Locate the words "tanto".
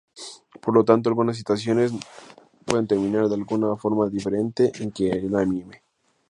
0.83-1.09